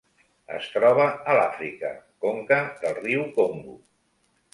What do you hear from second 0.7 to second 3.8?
troba a Àfrica: conca del riu Congo.